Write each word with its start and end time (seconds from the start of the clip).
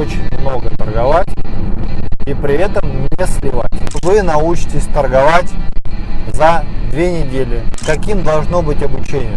очень 0.00 0.40
много 0.40 0.70
торговать 0.70 1.28
и 2.24 2.32
при 2.32 2.54
этом 2.54 3.02
не 3.02 3.26
сливать. 3.26 3.70
Вы 4.02 4.22
научитесь 4.22 4.86
торговать 4.86 5.50
за 6.32 6.64
две 6.90 7.20
недели. 7.20 7.62
Каким 7.84 8.22
должно 8.22 8.62
быть 8.62 8.82
обучение? 8.82 9.36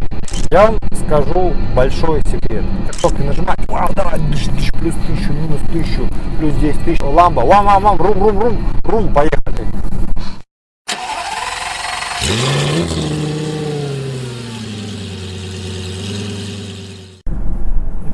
Я 0.52 0.68
вам 0.68 0.78
скажу 0.94 1.54
большой 1.76 2.22
секрет. 2.22 2.64
Как 2.88 2.96
только 3.02 3.24
нажимать, 3.24 3.60
вау, 3.68 3.90
давай, 3.94 4.18
плюс 4.80 4.96
тысячу, 5.06 5.34
минус 5.34 5.60
тысячу, 5.70 6.08
плюс 6.40 6.54
10 6.56 6.86
тысяч, 6.86 7.02
ламба, 7.02 7.42
вам, 7.42 7.66
вам, 7.66 7.84
вам, 7.84 7.98
рум, 7.98 8.24
рум, 8.24 8.40
рум, 8.40 8.68
рум, 8.86 9.14
поехали. 9.14 9.68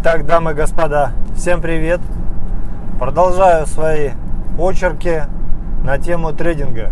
Итак, 0.01 0.25
дамы 0.25 0.51
и 0.51 0.53
господа, 0.55 1.13
всем 1.35 1.61
привет! 1.61 2.01
Продолжаю 2.99 3.65
свои 3.65 4.09
очерки 4.57 5.23
на 5.85 5.97
тему 5.97 6.33
трейдинга. 6.33 6.91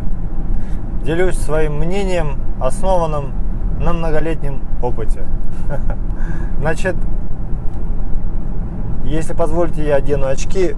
Делюсь 1.04 1.38
своим 1.38 1.80
мнением, 1.80 2.40
основанным 2.62 3.34
на 3.81 3.91
многолетнем 3.91 4.62
опыте. 4.81 5.26
Значит, 6.59 6.95
если 9.04 9.34
позволите, 9.34 9.86
я 9.86 9.98
одену 9.98 10.28
очки, 10.28 10.78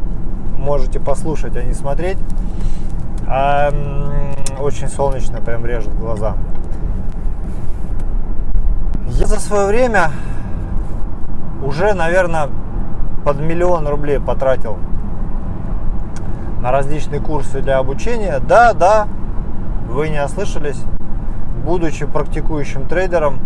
можете 0.57 0.99
послушать, 0.99 1.55
а 1.55 1.61
не 1.61 1.73
смотреть. 1.73 2.17
Очень 4.59 4.87
солнечно, 4.87 5.41
прям 5.41 5.63
режет 5.63 5.95
глаза. 5.95 6.37
Я 9.09 9.27
за 9.27 9.39
свое 9.39 9.67
время 9.67 10.09
уже, 11.63 11.93
наверное, 11.93 12.49
под 13.23 13.39
миллион 13.39 13.87
рублей 13.87 14.19
потратил 14.19 14.79
на 16.61 16.71
различные 16.71 17.21
курсы 17.21 17.61
для 17.61 17.77
обучения. 17.77 18.39
Да, 18.39 18.73
да, 18.73 19.07
вы 19.89 20.09
не 20.09 20.23
ослышались. 20.23 20.81
Будучи 21.63 22.05
практикующим 22.05 22.87
трейдером 22.87 23.39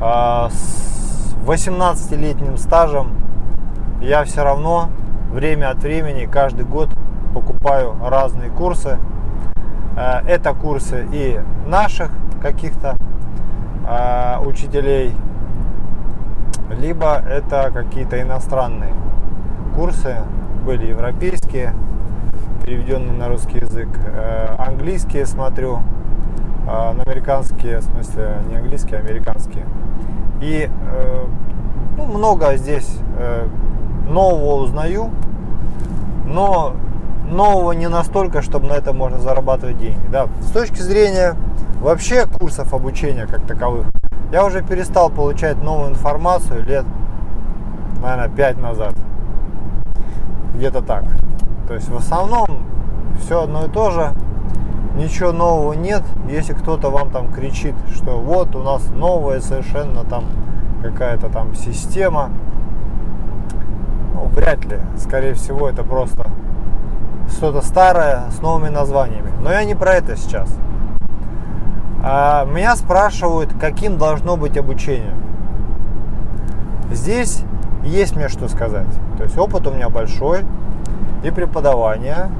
а, 0.00 0.48
с 0.50 1.34
18-летним 1.46 2.56
стажем, 2.56 3.12
я 4.00 4.24
все 4.24 4.42
равно 4.42 4.88
время 5.32 5.70
от 5.70 5.78
времени, 5.78 6.26
каждый 6.30 6.64
год 6.64 6.90
покупаю 7.34 7.94
разные 8.04 8.50
курсы. 8.50 8.98
А, 9.96 10.22
это 10.26 10.54
курсы 10.54 11.06
и 11.12 11.40
наших 11.66 12.10
каких-то 12.40 12.96
а, 13.86 14.40
учителей, 14.44 15.14
либо 16.70 17.16
это 17.16 17.70
какие-то 17.72 18.20
иностранные 18.20 18.94
курсы, 19.74 20.16
были 20.64 20.86
европейские, 20.86 21.74
переведенные 22.68 23.14
на 23.14 23.28
русский 23.28 23.60
язык, 23.60 23.88
э, 24.04 24.54
английские 24.58 25.24
смотрю, 25.24 25.80
на 26.66 27.02
американские, 27.06 27.78
в 27.78 27.84
смысле 27.84 28.42
не 28.50 28.56
английские, 28.56 28.98
а 28.98 29.02
американские. 29.02 29.64
И 30.42 30.68
э, 30.68 31.24
ну, 31.96 32.04
много 32.04 32.54
здесь 32.56 32.86
э, 33.18 33.48
нового 34.10 34.62
узнаю, 34.64 35.10
но 36.26 36.74
нового 37.30 37.72
не 37.72 37.88
настолько, 37.88 38.42
чтобы 38.42 38.66
на 38.66 38.74
это 38.74 38.92
можно 38.92 39.18
зарабатывать 39.18 39.78
деньги. 39.78 40.06
Да. 40.12 40.26
С 40.42 40.50
точки 40.50 40.82
зрения 40.82 41.36
вообще 41.80 42.26
курсов 42.26 42.74
обучения 42.74 43.26
как 43.26 43.46
таковых, 43.46 43.86
я 44.30 44.44
уже 44.44 44.62
перестал 44.62 45.08
получать 45.08 45.56
новую 45.62 45.88
информацию 45.88 46.62
лет, 46.66 46.84
наверное, 48.02 48.28
5 48.28 48.58
назад. 48.58 48.94
Где-то 50.54 50.82
так. 50.82 51.04
То 51.68 51.74
есть 51.74 51.90
в 51.90 51.96
основном 51.96 52.46
все 53.20 53.42
одно 53.42 53.66
и 53.66 53.68
то 53.68 53.90
же. 53.90 54.14
Ничего 54.96 55.32
нового 55.32 55.74
нет. 55.74 56.02
Если 56.28 56.54
кто-то 56.54 56.90
вам 56.90 57.10
там 57.10 57.30
кричит, 57.30 57.74
что 57.94 58.18
вот 58.18 58.56
у 58.56 58.62
нас 58.62 58.88
новая 58.88 59.40
совершенно 59.40 60.02
там 60.02 60.24
какая-то 60.82 61.28
там 61.28 61.54
система, 61.54 62.30
ну, 64.14 64.24
вряд 64.28 64.64
ли. 64.64 64.80
Скорее 64.96 65.34
всего, 65.34 65.68
это 65.68 65.84
просто 65.84 66.26
что-то 67.28 67.60
старое 67.60 68.30
с 68.30 68.40
новыми 68.40 68.70
названиями. 68.70 69.30
Но 69.42 69.52
я 69.52 69.62
не 69.64 69.74
про 69.74 69.92
это 69.92 70.16
сейчас. 70.16 70.48
А 72.02 72.46
меня 72.46 72.76
спрашивают, 72.76 73.52
каким 73.60 73.98
должно 73.98 74.38
быть 74.38 74.56
обучение. 74.56 75.14
Здесь 76.90 77.44
есть 77.84 78.16
мне 78.16 78.28
что 78.28 78.48
сказать. 78.48 78.88
То 79.18 79.24
есть 79.24 79.36
опыт 79.36 79.66
у 79.66 79.70
меня 79.70 79.90
большой 79.90 80.44
и 81.22 81.30
преподавание, 81.30 82.30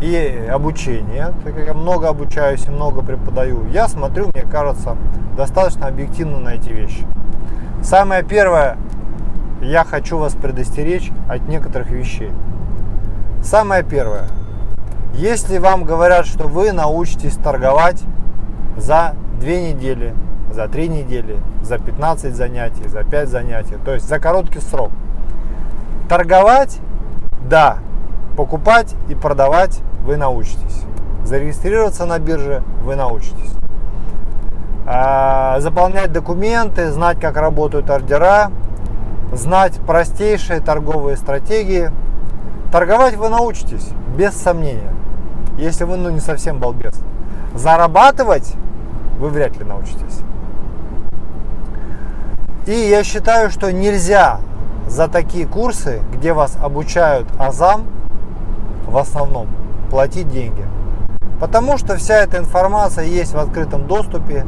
и 0.00 0.48
обучение. 0.50 1.32
Так 1.44 1.54
как 1.54 1.66
я 1.66 1.74
много 1.74 2.08
обучаюсь 2.08 2.66
и 2.66 2.70
много 2.70 3.02
преподаю, 3.02 3.66
я 3.66 3.88
смотрю, 3.88 4.30
мне 4.34 4.42
кажется, 4.42 4.96
достаточно 5.36 5.86
объективно 5.86 6.38
на 6.38 6.50
эти 6.50 6.70
вещи. 6.70 7.06
Самое 7.82 8.22
первое, 8.22 8.76
я 9.60 9.84
хочу 9.84 10.18
вас 10.18 10.34
предостеречь 10.34 11.10
от 11.28 11.48
некоторых 11.48 11.90
вещей. 11.90 12.32
Самое 13.42 13.82
первое, 13.82 14.28
если 15.14 15.58
вам 15.58 15.84
говорят, 15.84 16.26
что 16.26 16.48
вы 16.48 16.72
научитесь 16.72 17.34
торговать 17.36 18.02
за 18.76 19.14
две 19.40 19.72
недели, 19.72 20.14
за 20.52 20.68
три 20.68 20.88
недели, 20.88 21.38
за 21.62 21.78
15 21.78 22.34
занятий, 22.34 22.88
за 22.88 23.04
5 23.04 23.28
занятий. 23.28 23.76
То 23.84 23.94
есть 23.94 24.08
за 24.08 24.18
короткий 24.18 24.60
срок. 24.60 24.90
Торговать, 26.08 26.80
да, 27.48 27.78
покупать 28.38 28.94
и 29.08 29.16
продавать 29.16 29.80
вы 30.04 30.16
научитесь. 30.16 30.84
Зарегистрироваться 31.24 32.06
на 32.06 32.20
бирже 32.20 32.62
вы 32.84 32.94
научитесь. 32.94 33.52
А, 34.86 35.58
заполнять 35.58 36.12
документы, 36.12 36.92
знать, 36.92 37.18
как 37.18 37.36
работают 37.36 37.90
ордера, 37.90 38.52
знать 39.32 39.72
простейшие 39.84 40.60
торговые 40.60 41.16
стратегии. 41.16 41.90
Торговать 42.70 43.16
вы 43.16 43.28
научитесь, 43.28 43.88
без 44.16 44.34
сомнения, 44.34 44.94
если 45.56 45.82
вы 45.82 45.96
ну, 45.96 46.10
не 46.10 46.20
совсем 46.20 46.60
балбес. 46.60 46.94
Зарабатывать 47.54 48.54
вы 49.18 49.30
вряд 49.30 49.56
ли 49.56 49.64
научитесь. 49.64 50.20
И 52.66 52.70
я 52.70 53.02
считаю, 53.02 53.50
что 53.50 53.72
нельзя 53.72 54.38
за 54.86 55.08
такие 55.08 55.44
курсы, 55.44 56.02
где 56.12 56.32
вас 56.32 56.56
обучают 56.62 57.26
азам, 57.36 57.97
в 58.88 58.96
основном, 58.96 59.48
платить 59.90 60.28
деньги. 60.28 60.64
Потому 61.40 61.78
что 61.78 61.96
вся 61.96 62.16
эта 62.16 62.38
информация 62.38 63.04
есть 63.04 63.32
в 63.32 63.38
открытом 63.38 63.86
доступе. 63.86 64.44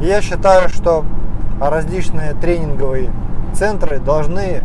И 0.00 0.04
я 0.04 0.22
считаю, 0.22 0.68
что 0.68 1.04
различные 1.60 2.34
тренинговые 2.34 3.10
центры 3.54 3.98
должны 3.98 4.62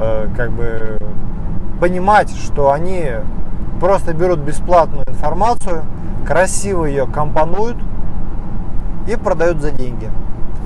э, 0.00 0.28
как 0.36 0.52
бы 0.52 0.98
понимать, 1.80 2.30
что 2.30 2.72
они 2.72 3.04
просто 3.80 4.12
берут 4.12 4.40
бесплатную 4.40 5.04
информацию, 5.08 5.84
красиво 6.26 6.84
ее 6.86 7.06
компонуют 7.06 7.76
и 9.06 9.16
продают 9.16 9.60
за 9.60 9.70
деньги. 9.70 10.10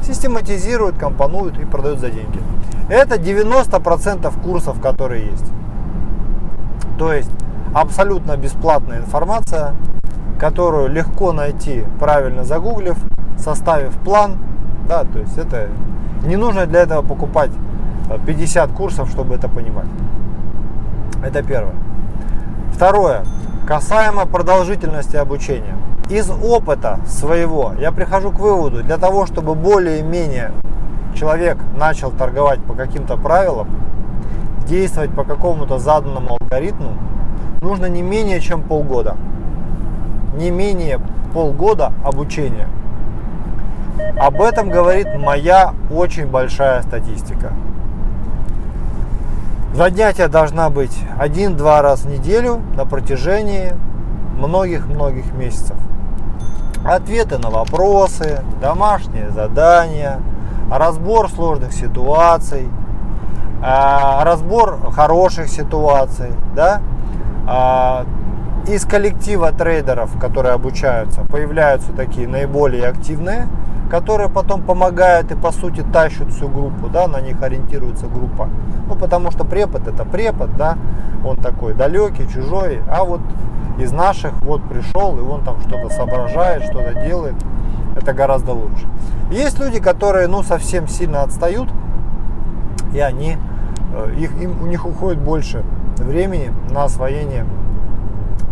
Систематизируют, 0.03 0.97
компонуют 0.97 1.59
и 1.59 1.65
продают 1.65 2.01
за 2.01 2.11
деньги. 2.11 2.41
Это 2.89 3.17
90% 3.17 4.43
курсов, 4.43 4.81
которые 4.81 5.27
есть. 5.27 5.53
То 6.99 7.13
есть 7.13 7.31
абсолютно 7.75 8.37
бесплатная 8.37 8.99
информация, 8.99 9.75
которую 10.39 10.89
легко 10.89 11.33
найти, 11.33 11.85
правильно 11.99 12.45
загуглив, 12.45 12.97
составив 13.39 13.95
план. 13.99 14.39
Да, 14.89 15.05
то 15.05 15.19
есть 15.19 15.39
это 15.39 15.69
не 16.25 16.37
нужно 16.37 16.67
для 16.67 16.81
этого 16.81 17.03
покупать 17.03 17.51
50 18.27 18.73
курсов, 18.73 19.09
чтобы 19.11 19.35
это 19.35 19.49
понимать. 19.49 19.87
Это 21.25 21.43
первое. 21.43 21.75
Второе. 22.75 23.25
Касаемо 23.67 24.27
продолжительности 24.27 25.17
обучения 25.17 25.77
из 26.13 26.31
опыта 26.31 27.01
своего 27.07 27.73
я 27.79 27.91
прихожу 27.93 28.33
к 28.33 28.39
выводу, 28.39 28.83
для 28.83 28.99
того, 28.99 29.27
чтобы 29.27 29.55
более-менее 29.55 30.53
человек 31.15 31.57
начал 31.77 32.11
торговать 32.11 32.61
по 32.61 32.75
каким-то 32.75 33.17
правилам, 33.17 33.69
действовать 34.65 35.15
по 35.15 35.25
какому-то 35.25 35.79
заданному 35.79 36.37
алгоритму, 36.41 36.93
нужно 37.61 37.87
не 37.87 38.03
менее 38.03 38.41
чем 38.41 38.63
полгода. 38.63 39.17
Не 40.37 40.51
менее 40.51 41.01
полгода 41.35 41.93
обучения. 42.05 42.69
Об 44.19 44.41
этом 44.41 44.71
говорит 44.71 45.09
моя 45.19 45.75
очень 45.91 46.27
большая 46.27 46.83
статистика. 46.83 47.53
Занятия 49.75 50.29
должна 50.29 50.71
быть 50.71 50.97
один-два 51.19 51.83
раз 51.83 52.03
в 52.03 52.09
неделю 52.09 52.61
на 52.77 52.85
протяжении 52.85 53.73
многих-многих 54.37 55.33
месяцев 55.35 55.77
ответы 56.85 57.39
на 57.39 57.51
вопросы, 57.51 58.43
домашние 58.61 59.31
задания, 59.31 60.21
разбор 60.71 61.29
сложных 61.31 61.73
ситуаций, 61.73 62.69
разбор 63.63 64.91
хороших 64.93 65.49
ситуаций, 65.49 66.31
да, 66.55 66.83
а, 67.47 68.05
из 68.67 68.85
коллектива 68.85 69.53
трейдеров, 69.53 70.19
которые 70.19 70.55
обучаются, 70.55 71.23
появляются 71.23 71.93
такие 71.93 72.29
наиболее 72.29 72.87
активные, 72.87 73.47
которые 73.91 74.29
потом 74.29 74.63
помогают 74.63 75.31
и 75.33 75.35
по 75.35 75.53
сути 75.53 75.85
тащат 75.93 76.33
всю 76.33 76.49
группу, 76.49 76.89
да, 76.89 77.07
на 77.09 77.21
них 77.21 77.43
ориентируется 77.43 78.07
группа. 78.07 78.49
Ну, 78.89 78.95
потому 78.95 79.31
что 79.31 79.45
препод 79.45 79.87
это 79.87 80.05
препод, 80.05 80.57
да, 80.57 80.77
он 81.25 81.37
такой 81.37 81.75
далекий, 81.75 82.29
чужой, 82.29 82.81
а 82.91 83.05
вот 83.05 83.21
из 83.79 83.93
наших 83.93 84.33
вот 84.43 84.63
пришел, 84.69 85.19
и 85.19 85.23
он 85.23 85.45
там 85.45 85.61
что-то 85.61 85.89
соображает, 85.91 86.65
что-то 86.65 86.95
делает, 87.05 87.35
это 87.97 88.13
гораздо 88.13 88.53
лучше. 88.53 88.87
Есть 89.31 89.59
люди, 89.59 89.81
которые, 89.81 90.27
ну, 90.27 90.43
совсем 90.43 90.89
сильно 90.89 91.23
отстают, 91.23 91.69
и 92.95 93.01
они, 93.01 93.37
их, 94.17 94.31
им, 94.41 94.63
у 94.63 94.67
них 94.67 94.87
уходит 94.87 95.21
больше 95.21 95.63
времени 95.99 96.53
на 96.71 96.85
освоение 96.85 97.45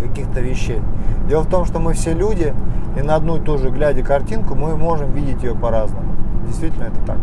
каких-то 0.00 0.40
вещей. 0.40 0.80
Дело 1.28 1.42
в 1.42 1.48
том, 1.48 1.64
что 1.64 1.78
мы 1.78 1.94
все 1.94 2.12
люди, 2.12 2.54
и 2.96 3.02
на 3.02 3.16
одну 3.16 3.36
и 3.36 3.40
ту 3.40 3.58
же, 3.58 3.70
глядя 3.70 4.02
картинку, 4.02 4.54
мы 4.54 4.76
можем 4.76 5.12
видеть 5.12 5.42
ее 5.42 5.54
по-разному. 5.54 6.14
Действительно, 6.46 6.84
это 6.84 6.96
так. 7.06 7.16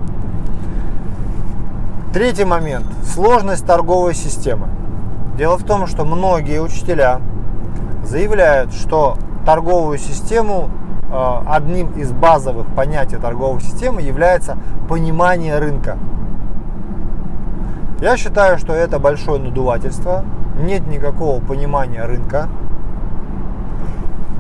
Третий 2.14 2.46
момент. 2.46 2.86
Сложность 3.04 3.66
торговой 3.66 4.14
системы. 4.14 4.68
Дело 5.38 5.58
в 5.58 5.64
том, 5.64 5.86
что 5.88 6.06
многие 6.06 6.62
учителя 6.62 7.20
заявляют, 8.04 8.74
что 8.74 9.18
торговую 9.46 9.98
систему, 9.98 10.70
э, 11.12 11.40
одним 11.48 11.92
из 11.92 12.12
базовых 12.12 12.66
понятий 12.76 13.18
торговой 13.18 13.62
системы 13.62 14.02
является 14.02 14.58
понимание 14.90 15.60
рынка. 15.60 15.98
Я 18.00 18.18
считаю, 18.18 18.58
что 18.58 18.74
это 18.74 19.00
большое 19.00 19.40
надувательство. 19.42 20.24
Нет 20.60 20.88
никакого 20.88 21.44
понимания 21.44 22.04
рынка 22.04 22.48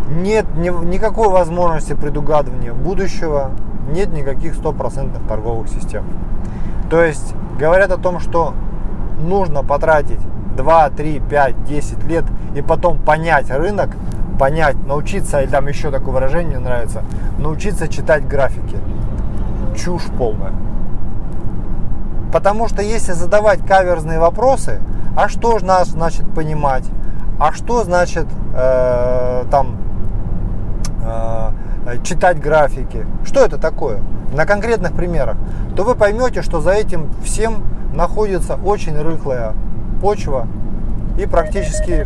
нет 0.09 0.45
ни, 0.55 0.69
никакой 0.85 1.29
возможности 1.29 1.93
предугадывания 1.93 2.73
будущего, 2.73 3.51
нет 3.91 4.11
никаких 4.13 4.55
стопроцентных 4.55 5.27
торговых 5.27 5.67
систем. 5.67 6.05
То 6.89 7.01
есть 7.03 7.33
говорят 7.59 7.91
о 7.91 7.97
том, 7.97 8.19
что 8.19 8.53
нужно 9.19 9.63
потратить 9.63 10.19
2, 10.55 10.89
3, 10.91 11.21
5, 11.29 11.63
10 11.65 12.03
лет 12.05 12.25
и 12.55 12.61
потом 12.61 12.97
понять 12.99 13.49
рынок, 13.49 13.89
понять, 14.39 14.75
научиться, 14.85 15.41
и 15.41 15.47
там 15.47 15.67
еще 15.67 15.91
такое 15.91 16.13
выражение 16.13 16.59
мне 16.59 16.67
нравится, 16.67 17.03
научиться 17.37 17.87
читать 17.87 18.27
графики. 18.27 18.77
Чушь 19.75 20.05
полная. 20.17 20.53
Потому 22.37 22.67
что 22.67 22.83
если 22.83 23.13
задавать 23.13 23.65
каверзные 23.65 24.19
вопросы, 24.19 24.79
а 25.15 25.27
что 25.27 25.57
же 25.57 25.65
нас 25.65 25.87
значит 25.87 26.31
понимать, 26.35 26.83
а 27.39 27.51
что 27.51 27.83
значит 27.83 28.27
э, 28.53 29.43
там 29.49 29.77
Э, 31.87 32.03
читать 32.03 32.39
графики. 32.39 33.05
Что 33.23 33.45
это 33.45 33.57
такое? 33.57 34.01
На 34.33 34.45
конкретных 34.45 34.91
примерах. 34.91 35.37
То 35.75 35.83
вы 35.83 35.95
поймете, 35.95 36.41
что 36.41 36.59
за 36.59 36.71
этим 36.71 37.09
всем 37.23 37.63
находится 37.93 38.55
очень 38.55 38.99
рыхлая 38.99 39.53
почва 40.01 40.47
и 41.17 41.25
практически 41.25 42.05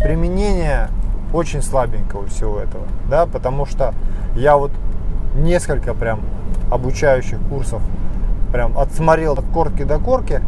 применение 0.00 0.88
очень 1.34 1.60
слабенького 1.60 2.26
всего 2.26 2.60
этого. 2.60 2.84
Да, 3.10 3.26
потому 3.26 3.66
что 3.66 3.94
я 4.36 4.56
вот 4.56 4.70
несколько 5.34 5.92
прям 5.92 6.20
обучающих 6.70 7.40
курсов 7.50 7.82
прям 8.52 8.76
отсмотрел 8.78 9.34
от 9.34 9.44
корки 9.52 9.82
до 9.82 9.98
корки. 9.98 10.42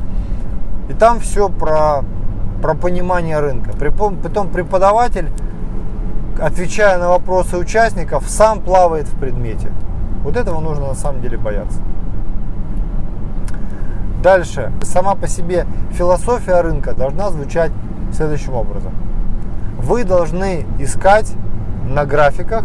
И 0.89 0.93
там 0.95 1.21
все 1.21 1.49
про, 1.49 2.03
про 2.63 2.75
понимание 2.75 3.41
рынка. 3.41 3.73
Притом 3.73 4.49
преподаватель 4.49 5.31
отвечая 6.41 6.99
на 6.99 7.09
вопросы 7.09 7.57
участников, 7.57 8.25
сам 8.29 8.61
плавает 8.61 9.07
в 9.09 9.19
предмете. 9.19 9.71
Вот 10.23 10.37
этого 10.37 10.61
нужно 10.61 10.89
на 10.89 10.95
самом 10.95 11.21
деле 11.21 11.37
бояться. 11.39 11.81
Дальше. 14.23 14.73
Сама 14.83 15.15
по 15.15 15.29
себе 15.29 15.67
философия 15.93 16.61
рынка 16.61 16.93
должна 16.95 17.31
звучать 17.31 17.71
следующим 18.13 18.55
образом. 18.55 18.93
Вы 19.79 20.05
должны 20.05 20.67
искать 20.79 21.33
на 21.89 22.05
графиках 22.05 22.65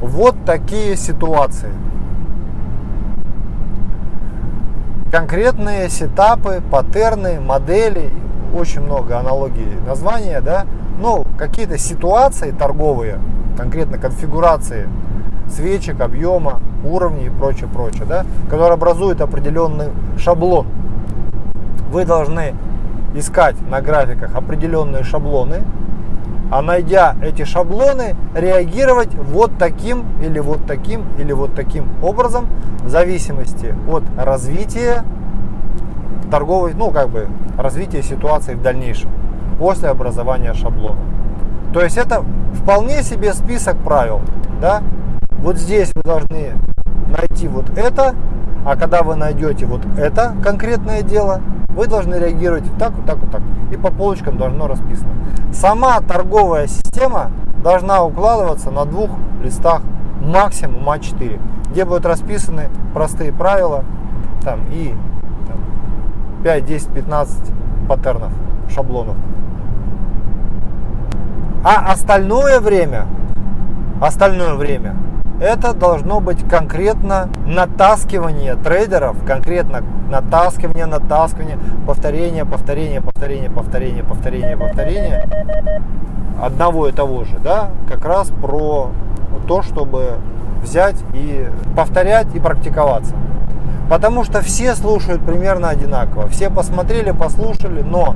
вот 0.00 0.44
такие 0.44 0.96
ситуации. 0.96 1.70
Конкретные 5.12 5.90
сетапы, 5.90 6.62
паттерны, 6.70 7.38
модели, 7.38 8.10
очень 8.54 8.80
много 8.80 9.18
аналогий 9.18 9.68
названия, 9.86 10.40
да, 10.40 10.64
ну, 11.02 11.26
какие-то 11.36 11.76
ситуации 11.76 12.50
торговые, 12.50 13.18
конкретно 13.58 13.98
конфигурации 13.98 14.88
свечек, 15.50 16.00
объема, 16.00 16.62
уровней 16.82 17.26
и 17.26 17.28
прочее, 17.28 17.68
прочее, 17.70 18.06
да, 18.08 18.24
которые 18.48 18.72
образуют 18.72 19.20
определенный 19.20 19.88
шаблон. 20.16 20.66
Вы 21.90 22.06
должны 22.06 22.54
искать 23.14 23.56
на 23.68 23.82
графиках 23.82 24.34
определенные 24.34 25.02
шаблоны, 25.02 25.62
а 26.52 26.60
найдя 26.60 27.16
эти 27.22 27.44
шаблоны, 27.44 28.14
реагировать 28.34 29.14
вот 29.14 29.52
таким 29.58 30.04
или 30.20 30.38
вот 30.38 30.66
таким 30.66 31.06
или 31.18 31.32
вот 31.32 31.54
таким 31.54 31.88
образом 32.02 32.46
в 32.84 32.90
зависимости 32.90 33.74
от 33.88 34.02
развития 34.18 35.02
торговой, 36.30 36.74
ну 36.74 36.90
как 36.90 37.08
бы 37.08 37.26
развития 37.56 38.02
ситуации 38.02 38.52
в 38.52 38.60
дальнейшем 38.60 39.10
после 39.58 39.88
образования 39.88 40.52
шаблона. 40.52 41.00
То 41.72 41.80
есть 41.80 41.96
это 41.96 42.22
вполне 42.52 43.02
себе 43.02 43.32
список 43.32 43.78
правил. 43.78 44.20
Да? 44.60 44.82
Вот 45.38 45.56
здесь 45.56 45.90
вы 45.94 46.02
должны 46.02 46.52
найти 47.18 47.48
вот 47.48 47.70
это, 47.78 48.14
а 48.66 48.76
когда 48.76 49.02
вы 49.02 49.16
найдете 49.16 49.64
вот 49.64 49.80
это 49.96 50.34
конкретное 50.44 51.00
дело, 51.00 51.40
вы 51.74 51.86
должны 51.86 52.14
реагировать 52.16 52.66
вот 52.68 52.78
так, 52.78 52.92
вот 52.92 53.06
так, 53.06 53.18
вот 53.18 53.30
так. 53.30 53.42
И 53.70 53.76
по 53.76 53.90
полочкам 53.90 54.36
должно 54.36 54.66
расписано. 54.66 55.12
Сама 55.52 56.00
торговая 56.00 56.66
система 56.66 57.30
должна 57.62 58.02
укладываться 58.02 58.70
на 58.70 58.84
двух 58.84 59.10
листах, 59.42 59.82
максимум 60.20 60.88
А4, 60.88 61.40
где 61.70 61.84
будут 61.84 62.06
расписаны 62.06 62.68
простые 62.94 63.32
правила 63.32 63.84
там, 64.42 64.60
и 64.70 64.94
там, 65.48 65.58
5, 66.42 66.64
10, 66.64 66.88
15 66.88 67.52
паттернов, 67.88 68.32
шаблонов. 68.68 69.16
А 71.64 71.92
остальное 71.92 72.60
время, 72.60 73.06
остальное 74.00 74.54
время, 74.54 74.96
это 75.42 75.74
должно 75.74 76.20
быть 76.20 76.48
конкретно 76.48 77.28
натаскивание 77.44 78.54
трейдеров, 78.54 79.16
конкретно 79.26 79.82
натаскивание, 80.08 80.86
натаскивание, 80.86 81.58
повторение, 81.84 82.44
повторение, 82.44 83.00
повторение, 83.00 83.50
повторение, 83.50 84.04
повторение, 84.04 84.56
повторение 84.56 85.28
одного 86.40 86.86
и 86.86 86.92
того 86.92 87.24
же, 87.24 87.38
да, 87.42 87.70
как 87.88 88.04
раз 88.04 88.28
про 88.28 88.90
то, 89.48 89.62
чтобы 89.62 90.18
взять 90.62 90.96
и 91.12 91.48
повторять 91.76 92.32
и 92.36 92.38
практиковаться. 92.38 93.14
Потому 93.90 94.22
что 94.22 94.42
все 94.42 94.76
слушают 94.76 95.24
примерно 95.26 95.70
одинаково. 95.70 96.28
Все 96.28 96.50
посмотрели, 96.50 97.10
послушали, 97.10 97.82
но 97.82 98.14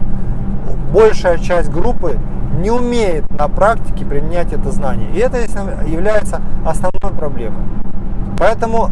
большая 0.93 1.39
часть 1.39 1.71
группы 1.71 2.19
не 2.57 2.71
умеет 2.71 3.31
на 3.31 3.49
практике 3.49 4.05
применять 4.05 4.53
это 4.53 4.71
знание. 4.71 5.11
И 5.13 5.19
это 5.19 5.39
является 5.87 6.41
основной 6.65 7.17
проблемой. 7.17 7.63
Поэтому 8.39 8.91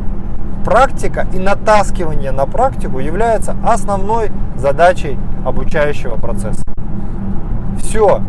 практика 0.64 1.26
и 1.32 1.38
натаскивание 1.38 2.30
на 2.30 2.46
практику 2.46 2.98
является 2.98 3.56
основной 3.64 4.30
задачей 4.56 5.18
обучающего 5.44 6.16
процесса. 6.16 6.62
Все. 7.78 8.20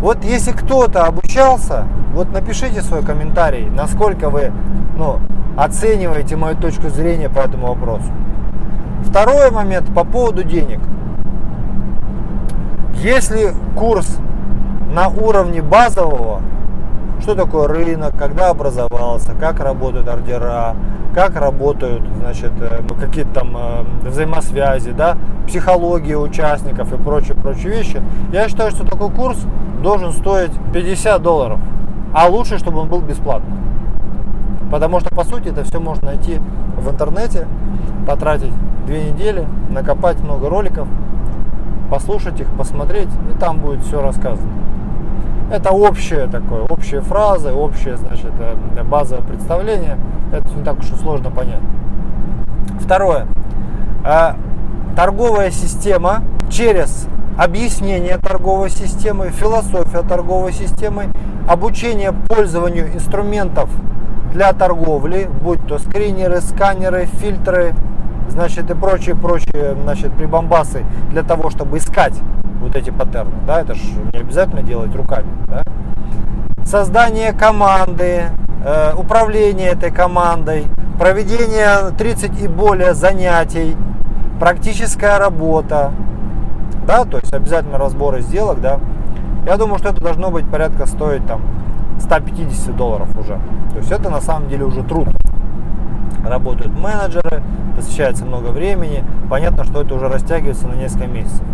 Вот 0.00 0.22
если 0.24 0.52
кто-то 0.52 1.04
обучался, 1.04 1.84
вот 2.14 2.32
напишите 2.32 2.82
свой 2.82 3.02
комментарий, 3.02 3.66
насколько 3.66 4.30
вы 4.30 4.52
ну, 4.96 5.18
оцениваете 5.56 6.36
мою 6.36 6.56
точку 6.56 6.88
зрения 6.88 7.28
по 7.28 7.40
этому 7.40 7.68
вопросу. 7.68 8.10
Второй 9.04 9.50
момент 9.50 9.92
по 9.94 10.04
поводу 10.04 10.42
денег– 10.42 10.80
если 13.02 13.54
курс 13.76 14.18
на 14.92 15.08
уровне 15.08 15.62
базового, 15.62 16.40
что 17.20 17.34
такое 17.34 17.68
рынок, 17.68 18.16
когда 18.18 18.50
образовался, 18.50 19.32
как 19.38 19.60
работают 19.60 20.08
ордера, 20.08 20.74
как 21.14 21.34
работают 21.36 22.02
значит, 22.18 22.52
э, 22.60 22.82
какие-то 23.00 23.40
там 23.40 23.56
э, 23.56 23.84
взаимосвязи, 24.08 24.90
да, 24.90 25.16
психология 25.46 26.16
участников 26.16 26.92
и 26.92 26.96
прочие, 26.96 27.34
прочие 27.34 27.72
вещи, 27.72 28.02
я 28.32 28.48
считаю, 28.48 28.70
что 28.70 28.86
такой 28.86 29.10
курс 29.10 29.38
должен 29.82 30.12
стоить 30.12 30.52
50 30.72 31.22
долларов. 31.22 31.58
А 32.12 32.28
лучше, 32.28 32.58
чтобы 32.58 32.80
он 32.80 32.88
был 32.88 33.00
бесплатным. 33.00 33.58
Потому 34.70 35.00
что, 35.00 35.14
по 35.14 35.24
сути, 35.24 35.48
это 35.48 35.64
все 35.64 35.80
можно 35.80 36.08
найти 36.08 36.40
в 36.76 36.90
интернете, 36.90 37.46
потратить 38.06 38.52
две 38.86 39.10
недели, 39.10 39.46
накопать 39.70 40.20
много 40.20 40.48
роликов, 40.48 40.86
послушать 41.90 42.40
их, 42.40 42.48
посмотреть, 42.58 43.08
и 43.32 43.38
там 43.38 43.58
будет 43.58 43.82
все 43.82 44.00
рассказано. 44.00 44.48
Это 45.50 45.70
общее 45.70 46.26
такое, 46.26 46.62
общие 46.62 47.00
фразы, 47.00 47.52
общее, 47.52 47.96
значит, 47.96 48.32
э, 48.38 48.82
базовое 48.82 49.22
представление. 49.22 49.96
Это 50.32 50.48
не 50.56 50.64
так 50.64 50.78
уж 50.80 50.90
и 50.90 50.96
сложно 50.96 51.30
понять. 51.30 51.62
Второе. 52.80 53.26
Э, 54.04 54.34
торговая 54.96 55.50
система 55.50 56.24
через 56.50 57.06
объяснение 57.38 58.18
торговой 58.18 58.70
системы, 58.70 59.28
философия 59.28 60.02
торговой 60.02 60.52
системы, 60.52 61.08
обучение 61.48 62.12
пользованию 62.12 62.92
инструментов 62.94 63.70
для 64.32 64.52
торговли, 64.52 65.28
будь 65.42 65.64
то 65.66 65.78
скринеры, 65.78 66.40
сканеры, 66.40 67.06
фильтры, 67.06 67.74
значит, 68.28 68.70
и 68.70 68.74
прочие, 68.74 69.14
прочие, 69.14 69.76
значит, 69.82 70.12
прибамбасы 70.12 70.84
для 71.10 71.22
того, 71.22 71.50
чтобы 71.50 71.78
искать 71.78 72.14
вот 72.60 72.74
эти 72.76 72.90
паттерны, 72.90 73.34
да, 73.46 73.60
это 73.60 73.74
же 73.74 73.82
не 74.12 74.20
обязательно 74.20 74.62
делать 74.62 74.94
руками, 74.94 75.28
да. 75.46 75.62
Создание 76.64 77.32
команды, 77.32 78.24
э, 78.64 78.94
управление 78.96 79.70
этой 79.70 79.90
командой, 79.90 80.66
проведение 80.98 81.92
30 81.96 82.42
и 82.42 82.48
более 82.48 82.94
занятий, 82.94 83.76
практическая 84.40 85.18
работа, 85.18 85.92
да, 86.86 87.04
то 87.04 87.18
есть 87.18 87.32
обязательно 87.32 87.78
разборы 87.78 88.20
сделок, 88.20 88.60
да. 88.60 88.80
Я 89.46 89.56
думаю, 89.56 89.78
что 89.78 89.90
это 89.90 90.02
должно 90.02 90.30
быть 90.30 90.48
порядка 90.50 90.86
стоить 90.86 91.24
там 91.26 91.40
150 92.00 92.76
долларов 92.76 93.08
уже. 93.16 93.38
То 93.70 93.78
есть 93.78 93.90
это 93.90 94.10
на 94.10 94.20
самом 94.20 94.48
деле 94.48 94.64
уже 94.64 94.82
труд. 94.82 95.08
Работают 96.28 96.76
менеджеры, 96.76 97.42
посвящается 97.76 98.24
много 98.24 98.48
времени. 98.48 99.04
Понятно, 99.30 99.64
что 99.64 99.82
это 99.82 99.94
уже 99.94 100.08
растягивается 100.08 100.66
на 100.66 100.74
несколько 100.74 101.06
месяцев. 101.06 101.44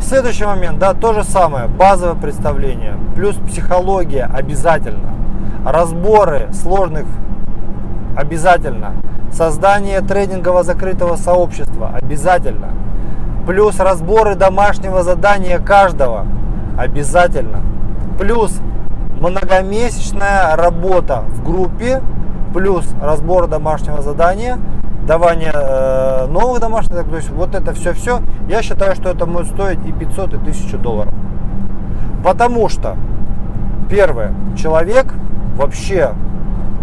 Следующий 0.00 0.44
момент, 0.44 0.78
да, 0.78 0.94
то 0.94 1.12
же 1.12 1.22
самое, 1.22 1.68
базовое 1.68 2.20
представление, 2.20 2.94
плюс 3.14 3.36
психология 3.36 4.24
обязательно, 4.24 5.14
разборы 5.64 6.48
сложных 6.52 7.06
обязательно, 8.16 8.94
создание 9.30 10.00
трейдингового 10.00 10.64
закрытого 10.64 11.16
сообщества 11.16 11.92
обязательно, 11.94 12.70
плюс 13.46 13.78
разборы 13.78 14.34
домашнего 14.34 15.02
задания 15.02 15.58
каждого 15.60 16.26
обязательно, 16.76 17.60
плюс 18.18 18.60
многомесячная 19.20 20.56
работа 20.56 21.22
в 21.28 21.44
группе, 21.44 22.02
плюс 22.52 22.86
разбор 23.00 23.46
домашнего 23.48 24.02
задания– 24.02 24.58
давание 25.06 25.52
э, 25.52 26.26
новых 26.26 26.60
домашних, 26.60 27.04
то 27.08 27.16
есть 27.16 27.30
вот 27.30 27.54
это 27.54 27.72
все-все, 27.72 28.20
я 28.48 28.62
считаю, 28.62 28.94
что 28.94 29.10
это 29.10 29.26
может 29.26 29.52
стоить 29.52 29.84
и 29.86 29.92
500, 29.92 30.34
и 30.34 30.36
1000 30.36 30.78
долларов. 30.78 31.12
Потому 32.24 32.68
что, 32.68 32.96
первое, 33.90 34.32
человек 34.56 35.12
вообще, 35.56 36.12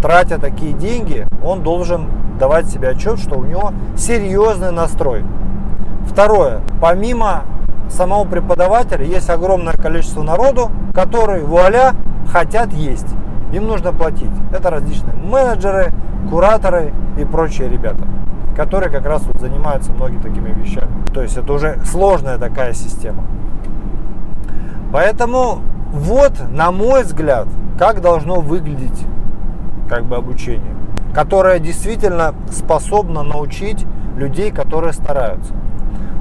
тратя 0.02 0.38
такие 0.38 0.74
деньги, 0.74 1.28
он 1.44 1.64
должен 1.64 2.08
давать 2.40 2.68
себе 2.68 2.90
отчет, 2.90 3.20
что 3.20 3.38
у 3.38 3.46
него 3.46 3.72
серьезный 3.98 4.72
настрой. 4.72 5.24
Второе, 6.06 6.62
помимо 6.82 7.44
самого 7.90 8.26
преподавателя, 8.26 9.06
есть 9.06 9.30
огромное 9.30 9.74
количество 9.74 10.24
народу, 10.24 10.72
которые, 10.94 11.44
вуаля, 11.44 11.94
хотят 12.32 12.74
есть. 12.74 13.08
Им 13.52 13.68
нужно 13.68 13.92
платить. 13.92 14.32
Это 14.52 14.70
различные 14.70 15.16
менеджеры, 15.16 15.92
кураторы 16.30 16.94
и 17.18 17.26
прочие 17.26 17.70
ребята, 17.70 18.06
которые 18.56 18.92
как 18.92 19.06
раз 19.06 19.24
вот 19.24 19.38
занимаются 19.40 19.92
многими 19.92 20.22
такими 20.22 20.50
вещами. 20.50 20.92
То 21.14 21.22
есть 21.22 21.38
это 21.38 21.52
уже 21.52 21.80
сложная 21.86 22.38
такая 22.38 22.74
система. 22.74 23.24
Поэтому 24.92 25.62
вот, 25.92 26.34
на 26.50 26.72
мой 26.72 27.04
взгляд, 27.04 27.48
как 27.78 28.02
должно 28.02 28.42
выглядеть 28.42 29.06
как 29.88 30.06
бы 30.06 30.18
обучение, 30.18 30.76
которое 31.14 31.60
действительно 31.60 32.36
способно 32.52 33.24
научить 33.24 33.86
людей, 34.16 34.52
которые 34.52 34.94
стараются. 34.94 35.54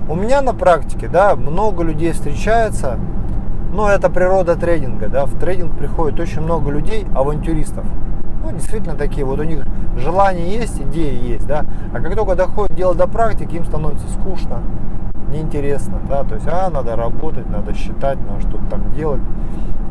У 0.08 0.14
меня 0.14 0.40
на 0.40 0.54
практике, 0.54 1.08
да, 1.08 1.36
много 1.36 1.82
людей 1.82 2.12
встречается, 2.12 2.98
но 3.72 3.88
это 3.88 4.10
природа 4.10 4.56
трейдинга, 4.56 5.08
да, 5.08 5.26
в 5.26 5.38
трейдинг 5.38 5.76
приходит 5.76 6.18
очень 6.20 6.40
много 6.40 6.70
людей, 6.70 7.06
авантюристов, 7.14 7.84
ну, 8.42 8.52
действительно 8.52 8.94
такие, 8.94 9.24
вот 9.24 9.38
у 9.40 9.44
них 9.44 9.64
желание 9.96 10.52
есть, 10.52 10.80
идеи 10.80 11.32
есть, 11.32 11.46
да, 11.46 11.64
а 11.92 12.00
как 12.00 12.14
только 12.14 12.34
доходит 12.34 12.76
дело 12.76 12.94
до 12.94 13.06
практики, 13.06 13.56
им 13.56 13.64
становится 13.64 14.08
скучно, 14.10 14.62
неинтересно, 15.30 16.00
да, 16.08 16.24
то 16.24 16.34
есть, 16.34 16.46
а, 16.46 16.70
надо 16.70 16.96
работать, 16.96 17.48
надо 17.50 17.74
считать, 17.74 18.18
надо 18.26 18.40
что-то 18.40 18.64
там 18.70 18.92
делать, 18.92 19.20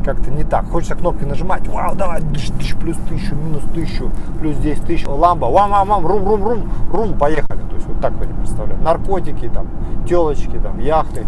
как-то 0.03 0.31
не 0.31 0.43
так. 0.43 0.65
Хочется 0.69 0.95
кнопки 0.95 1.25
нажимать, 1.25 1.67
вау, 1.67 1.93
давай, 1.95 2.21
дыш, 2.21 2.49
дыш, 2.51 2.75
плюс 2.75 2.95
тысячу, 3.09 3.35
минус 3.35 3.63
тысячу, 3.73 4.09
плюс 4.39 4.55
здесь 4.55 4.79
тысячу, 4.79 5.11
ламба, 5.11 5.45
вам, 5.47 5.71
вам, 5.71 5.87
вам, 5.87 6.07
рум, 6.07 6.25
рум, 6.25 6.43
рум, 6.43 6.71
рум, 6.91 7.13
поехали. 7.17 7.59
То 7.69 7.75
есть 7.75 7.87
вот 7.87 7.99
так 7.99 8.13
вот 8.13 8.25
не 8.25 8.33
представляю. 8.33 8.81
Наркотики, 8.81 9.49
там, 9.49 9.67
телочки, 10.07 10.57
там, 10.63 10.79
яхты, 10.79 11.25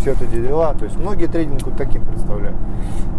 все 0.00 0.12
это 0.12 0.26
дела. 0.26 0.74
То 0.74 0.84
есть 0.84 0.98
многие 0.98 1.26
трейдинг 1.26 1.62
вот 1.64 1.76
таким 1.76 2.04
представляют. 2.04 2.56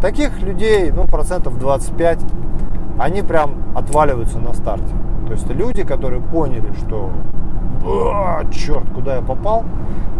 Таких 0.02 0.42
людей, 0.42 0.92
ну, 0.92 1.06
процентов 1.06 1.58
25 1.58 2.20
они 3.00 3.22
прям 3.22 3.56
отваливаются 3.76 4.40
на 4.40 4.54
старте. 4.54 4.94
То 5.28 5.34
есть 5.34 5.50
люди, 5.50 5.84
которые 5.84 6.22
поняли, 6.22 6.72
что 6.74 7.10
черт, 8.52 8.90
куда 8.94 9.16
я 9.16 9.22
попал, 9.22 9.64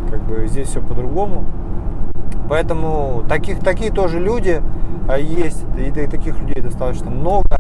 как 0.10 0.22
бы 0.22 0.48
здесь 0.48 0.70
все 0.70 0.82
по-другому. 0.82 1.44
Поэтому 2.50 3.24
таких, 3.30 3.60
такие 3.60 3.92
тоже 3.92 4.20
люди 4.20 4.62
а, 5.08 5.18
есть, 5.18 5.64
и, 5.78 5.84
и 5.84 6.08
таких 6.08 6.40
людей 6.40 6.62
достаточно 6.62 7.10
много. 7.10 7.58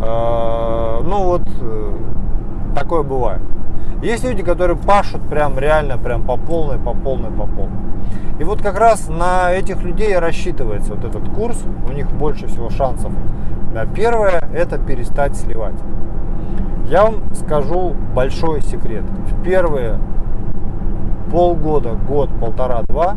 А, 0.00 1.00
ну 1.02 1.24
вот, 1.24 1.42
э, 1.60 1.96
такое 2.74 3.02
бывает. 3.02 3.42
Есть 4.02 4.24
люди, 4.24 4.42
которые 4.42 4.76
пашут 4.76 5.22
прям 5.22 5.58
реально, 5.58 5.98
прям 5.98 6.22
по 6.22 6.36
полной, 6.36 6.78
по 6.78 6.94
полной, 6.94 7.30
по 7.30 7.46
полной. 7.46 7.85
И 8.38 8.44
вот 8.44 8.62
как 8.62 8.78
раз 8.78 9.08
на 9.08 9.52
этих 9.52 9.82
людей 9.82 10.16
рассчитывается 10.18 10.94
вот 10.94 11.04
этот 11.04 11.28
курс, 11.30 11.62
у 11.88 11.92
них 11.92 12.10
больше 12.12 12.46
всего 12.46 12.70
шансов 12.70 13.12
Первое– 13.94 14.40
это 14.54 14.78
перестать 14.78 15.36
сливать. 15.36 15.74
Я 16.88 17.04
вам 17.04 17.34
скажу 17.34 17.94
большой 18.14 18.62
секрет. 18.62 19.02
В 19.02 19.42
первые 19.42 19.98
полгода, 21.30 21.92
год, 21.92 22.30
полтора, 22.40 22.82
два 22.88 23.16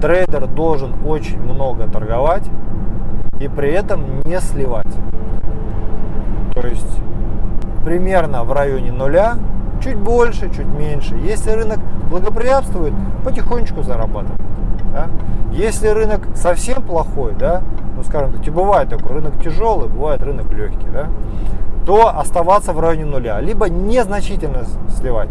трейдер 0.00 0.46
должен 0.46 0.94
очень 1.04 1.40
много 1.40 1.88
торговать 1.88 2.48
и 3.40 3.48
при 3.48 3.70
этом 3.70 4.20
не 4.24 4.40
сливать. 4.40 4.94
То 6.54 6.66
есть 6.66 7.00
примерно 7.84 8.44
в 8.44 8.52
районе 8.52 8.92
нуля, 8.92 9.38
чуть 9.82 9.96
больше, 9.96 10.50
чуть 10.50 10.66
меньше. 10.66 11.14
Если 11.16 11.50
рынок 11.50 11.78
благоприятствует, 12.10 12.92
потихонечку 13.24 13.82
зарабатывать. 13.82 14.40
Да? 14.92 15.08
Если 15.52 15.88
рынок 15.88 16.20
совсем 16.34 16.82
плохой, 16.82 17.34
да, 17.38 17.62
ну 17.96 18.02
скажем 18.04 18.32
так, 18.32 18.54
бывает 18.54 18.88
такой 18.88 19.12
рынок 19.12 19.42
тяжелый, 19.42 19.88
бывает 19.88 20.22
рынок 20.22 20.50
легкий, 20.52 20.88
да, 20.92 21.08
то 21.86 22.08
оставаться 22.16 22.72
в 22.72 22.80
районе 22.80 23.06
нуля, 23.06 23.40
либо 23.40 23.68
незначительно 23.68 24.64
сливать. 24.96 25.30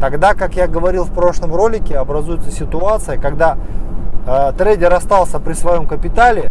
Тогда, 0.00 0.34
как 0.34 0.54
я 0.54 0.66
говорил 0.66 1.04
в 1.04 1.12
прошлом 1.12 1.54
ролике, 1.54 1.96
образуется 1.96 2.50
ситуация, 2.50 3.16
когда 3.16 3.56
э, 4.26 4.52
трейдер 4.58 4.92
остался 4.92 5.38
при 5.38 5.52
своем 5.52 5.86
капитале, 5.86 6.48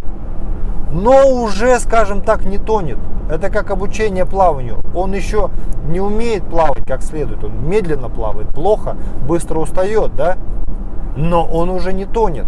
но 0.94 1.28
уже, 1.28 1.78
скажем 1.78 2.22
так, 2.22 2.46
не 2.46 2.56
тонет. 2.56 2.98
Это 3.30 3.50
как 3.50 3.70
обучение 3.70 4.24
плаванию. 4.24 4.78
Он 4.94 5.12
еще 5.12 5.50
не 5.88 6.00
умеет 6.00 6.44
плавать 6.44 6.84
как 6.86 7.02
следует. 7.02 7.44
Он 7.44 7.68
медленно 7.68 8.08
плавает, 8.08 8.48
плохо, 8.48 8.96
быстро 9.28 9.58
устает, 9.58 10.16
да? 10.16 10.38
Но 11.16 11.44
он 11.44 11.68
уже 11.68 11.92
не 11.92 12.06
тонет 12.06 12.46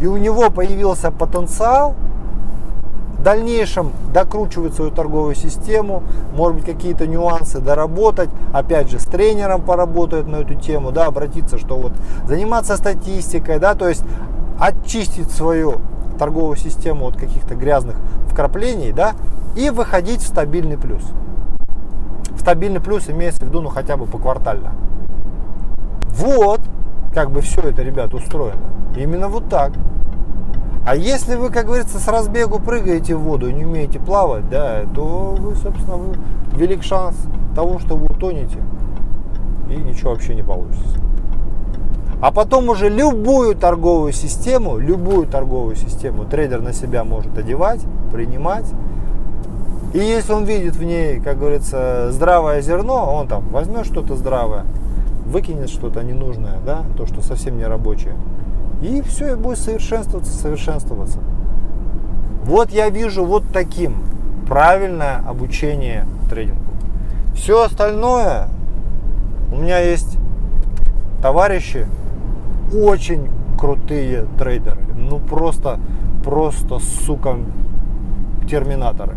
и 0.00 0.06
у 0.06 0.16
него 0.16 0.50
появился 0.50 1.10
потенциал 1.10 1.94
в 3.18 3.22
дальнейшем 3.22 3.92
докручивать 4.14 4.74
свою 4.74 4.92
торговую 4.92 5.34
систему, 5.34 6.04
может 6.34 6.58
быть 6.58 6.66
какие-то 6.66 7.06
нюансы 7.06 7.58
доработать, 7.58 8.28
опять 8.52 8.90
же 8.90 9.00
с 9.00 9.04
тренером 9.04 9.62
поработать 9.62 10.28
на 10.28 10.36
эту 10.36 10.54
тему, 10.54 10.92
да, 10.92 11.06
обратиться, 11.06 11.58
что 11.58 11.76
вот 11.76 11.92
заниматься 12.28 12.76
статистикой, 12.76 13.58
да, 13.58 13.74
то 13.74 13.88
есть 13.88 14.04
очистить 14.60 15.30
свою 15.32 15.80
торговую 16.18 16.56
систему 16.56 17.06
от 17.06 17.16
каких-то 17.16 17.54
грязных 17.54 17.96
вкраплений, 18.30 18.92
да, 18.92 19.14
и 19.56 19.70
выходить 19.70 20.20
в 20.20 20.26
стабильный 20.26 20.76
плюс. 20.76 21.02
В 22.30 22.40
стабильный 22.40 22.80
плюс 22.80 23.08
имеется 23.08 23.44
в 23.44 23.48
виду, 23.48 23.60
ну 23.60 23.68
хотя 23.68 23.96
бы 23.96 24.06
по 24.06 24.18
квартально. 24.18 24.72
Вот, 26.10 26.60
как 27.14 27.30
бы 27.30 27.40
все 27.40 27.60
это, 27.62 27.82
ребят, 27.82 28.14
устроено. 28.14 28.60
Именно 28.96 29.28
вот 29.28 29.48
так. 29.48 29.72
А 30.86 30.96
если 30.96 31.36
вы, 31.36 31.50
как 31.50 31.66
говорится, 31.66 31.98
с 31.98 32.08
разбегу 32.08 32.58
прыгаете 32.58 33.14
в 33.14 33.20
воду 33.20 33.48
и 33.48 33.52
не 33.52 33.64
умеете 33.64 33.98
плавать, 33.98 34.48
да, 34.48 34.84
то 34.94 35.36
вы, 35.38 35.54
собственно, 35.54 35.96
вы 35.96 36.16
велик 36.54 36.82
шанс 36.82 37.16
того, 37.54 37.78
что 37.78 37.96
вы 37.96 38.06
утонете. 38.06 38.58
и 39.68 39.76
ничего 39.76 40.12
вообще 40.12 40.34
не 40.34 40.42
получится. 40.42 40.98
А 42.20 42.32
потом 42.32 42.68
уже 42.68 42.88
любую 42.88 43.54
торговую 43.54 44.12
систему, 44.12 44.78
любую 44.78 45.26
торговую 45.26 45.76
систему 45.76 46.24
трейдер 46.24 46.60
на 46.60 46.72
себя 46.72 47.04
может 47.04 47.36
одевать, 47.38 47.80
принимать. 48.12 48.66
И 49.94 49.98
если 49.98 50.32
он 50.32 50.44
видит 50.44 50.74
в 50.74 50.82
ней, 50.82 51.20
как 51.20 51.38
говорится, 51.38 52.08
здравое 52.10 52.60
зерно, 52.60 53.14
он 53.14 53.28
там 53.28 53.48
возьмет 53.50 53.86
что-то 53.86 54.16
здравое, 54.16 54.64
выкинет 55.26 55.70
что-то 55.70 56.02
ненужное, 56.02 56.58
да, 56.66 56.82
то, 56.96 57.06
что 57.06 57.22
совсем 57.22 57.56
не 57.56 57.64
рабочее. 57.64 58.14
И 58.82 59.00
все, 59.02 59.32
и 59.32 59.34
будет 59.36 59.58
совершенствоваться, 59.58 60.36
совершенствоваться. 60.36 61.20
Вот 62.44 62.70
я 62.70 62.90
вижу 62.90 63.24
вот 63.24 63.44
таким 63.52 63.94
правильное 64.48 65.22
обучение 65.28 66.06
трейдингу. 66.28 66.62
Все 67.34 67.62
остальное, 67.62 68.48
у 69.52 69.56
меня 69.56 69.78
есть 69.78 70.18
товарищи, 71.22 71.86
очень 72.72 73.30
крутые 73.58 74.26
трейдеры. 74.38 74.80
Ну 74.96 75.18
просто, 75.18 75.80
просто, 76.24 76.78
сука, 76.78 77.36
терминаторы. 78.48 79.16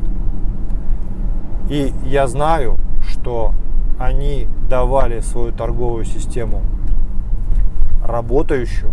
И 1.69 1.93
я 2.05 2.27
знаю, 2.27 2.75
что 3.07 3.53
они 3.99 4.47
давали 4.69 5.19
свою 5.19 5.51
торговую 5.51 6.05
систему 6.05 6.61
работающую 8.05 8.91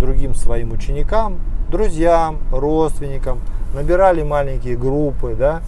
другим 0.00 0.34
своим 0.34 0.72
ученикам, 0.72 1.38
друзьям, 1.70 2.38
родственникам, 2.50 3.40
набирали 3.74 4.22
маленькие 4.22 4.76
группы, 4.76 5.34
да, 5.38 5.62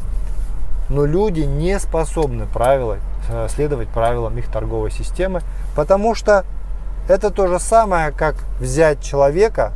но 0.89 1.05
люди 1.05 1.41
не 1.41 1.79
способны 1.79 2.47
правила, 2.47 2.99
э, 3.29 3.49
следовать 3.49 3.89
правилам 3.89 4.37
их 4.39 4.47
торговой 4.49 4.91
системы, 4.91 5.41
потому 5.75 6.15
что 6.15 6.45
это 7.09 7.31
то 7.31 7.47
же 7.47 7.59
самое, 7.59 8.11
как 8.11 8.37
взять 8.59 9.03
человека, 9.03 9.73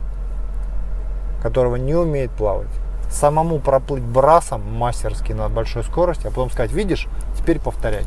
которого 1.42 1.76
не 1.76 1.94
умеет 1.94 2.30
плавать, 2.32 2.68
самому 3.10 3.58
проплыть 3.58 4.02
брасом 4.02 4.62
мастерски 4.72 5.32
на 5.32 5.48
большой 5.48 5.84
скорости, 5.84 6.26
а 6.26 6.30
потом 6.30 6.50
сказать, 6.50 6.72
видишь, 6.72 7.08
теперь 7.38 7.58
повторяй. 7.58 8.04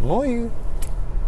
Ну 0.00 0.22
и 0.22 0.48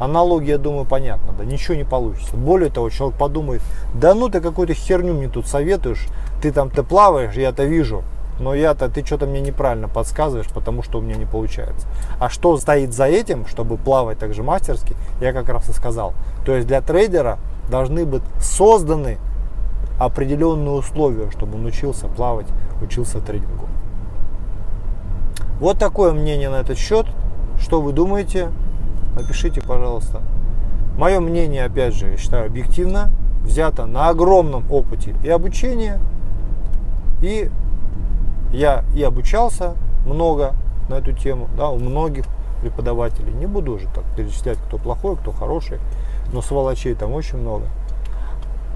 аналогия, 0.00 0.58
думаю, 0.58 0.84
понятна, 0.84 1.32
да, 1.36 1.44
ничего 1.44 1.74
не 1.74 1.84
получится. 1.84 2.36
Более 2.36 2.70
того, 2.70 2.90
человек 2.90 3.18
подумает, 3.18 3.62
да 3.94 4.14
ну 4.14 4.28
ты 4.28 4.40
какую-то 4.40 4.74
херню 4.74 5.14
мне 5.14 5.28
тут 5.28 5.46
советуешь, 5.46 6.06
ты 6.42 6.52
там 6.52 6.70
ты 6.70 6.82
плаваешь, 6.82 7.34
я-то 7.34 7.64
вижу, 7.64 8.04
но 8.40 8.54
я-то, 8.54 8.88
ты 8.88 9.04
что-то 9.04 9.26
мне 9.26 9.40
неправильно 9.40 9.88
подсказываешь, 9.88 10.48
потому 10.48 10.82
что 10.82 10.98
у 10.98 11.00
меня 11.00 11.16
не 11.16 11.26
получается. 11.26 11.86
А 12.20 12.28
что 12.28 12.56
стоит 12.56 12.94
за 12.94 13.06
этим, 13.06 13.46
чтобы 13.46 13.76
плавать 13.76 14.18
так 14.18 14.34
же 14.34 14.42
мастерски, 14.42 14.96
я 15.20 15.32
как 15.32 15.48
раз 15.48 15.68
и 15.68 15.72
сказал. 15.72 16.14
То 16.44 16.54
есть 16.54 16.66
для 16.66 16.80
трейдера 16.80 17.38
должны 17.70 18.04
быть 18.04 18.22
созданы 18.40 19.18
определенные 19.98 20.70
условия, 20.70 21.30
чтобы 21.30 21.56
он 21.56 21.66
учился 21.66 22.06
плавать, 22.06 22.46
учился 22.80 23.20
трейдингу. 23.20 23.66
Вот 25.60 25.78
такое 25.78 26.12
мнение 26.12 26.50
на 26.50 26.56
этот 26.56 26.78
счет. 26.78 27.06
Что 27.60 27.80
вы 27.80 27.92
думаете? 27.92 28.50
Напишите, 29.16 29.60
пожалуйста. 29.60 30.22
Мое 30.96 31.18
мнение, 31.18 31.64
опять 31.64 31.94
же, 31.94 32.10
я 32.10 32.16
считаю 32.16 32.46
объективно, 32.46 33.10
взято 33.42 33.86
на 33.86 34.08
огромном 34.08 34.64
опыте 34.70 35.14
и 35.24 35.28
обучения, 35.28 36.00
и 37.20 37.50
я 38.52 38.84
и 38.94 39.02
обучался 39.02 39.74
много 40.06 40.54
на 40.88 40.94
эту 40.94 41.12
тему, 41.12 41.48
да, 41.56 41.68
у 41.68 41.78
многих 41.78 42.24
преподавателей. 42.62 43.32
Не 43.32 43.46
буду 43.46 43.74
уже 43.74 43.88
так 43.88 44.04
перечислять, 44.16 44.58
кто 44.58 44.78
плохой, 44.78 45.16
кто 45.16 45.32
хороший, 45.32 45.78
но 46.32 46.42
сволочей 46.42 46.94
там 46.94 47.12
очень 47.12 47.38
много. 47.38 47.66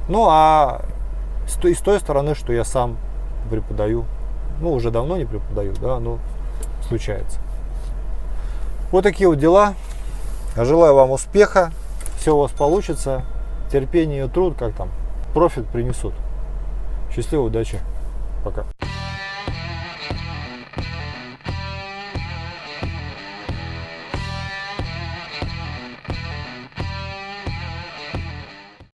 Ну 0.08 0.26
а 0.28 0.82
с 1.46 1.54
той, 1.54 1.74
с 1.74 1.80
той 1.80 1.98
стороны, 2.00 2.34
что 2.34 2.52
я 2.52 2.64
сам 2.64 2.96
преподаю, 3.50 4.04
ну 4.60 4.72
уже 4.72 4.90
давно 4.90 5.16
не 5.16 5.24
преподаю, 5.24 5.74
да, 5.80 5.98
но 5.98 6.18
случается. 6.86 7.40
Вот 8.90 9.02
такие 9.02 9.28
вот 9.28 9.38
дела. 9.38 9.74
Желаю 10.54 10.94
вам 10.94 11.12
успеха, 11.12 11.72
все 12.18 12.36
у 12.36 12.40
вас 12.40 12.50
получится, 12.50 13.24
терпение 13.72 14.26
и 14.26 14.28
труд, 14.28 14.54
как 14.58 14.74
там, 14.74 14.90
профит 15.32 15.66
принесут. 15.68 16.12
Счастливой 17.10 17.46
удачи, 17.46 17.80
пока. 18.44 18.64